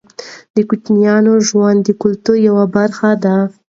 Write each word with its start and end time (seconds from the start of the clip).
د 0.55 0.55
کوچیانو 0.69 1.33
ژوند 1.47 1.79
د 1.83 1.89
کلتور 2.01 2.37
یوه 2.47 2.63
برخه 2.75 3.11
ده. 3.23 3.35